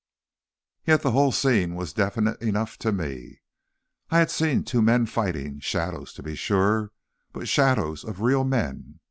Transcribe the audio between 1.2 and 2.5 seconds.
scene was definite